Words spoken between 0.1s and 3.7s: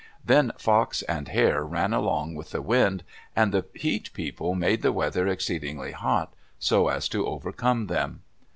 Then Fox and Hare ran along with the wind, and the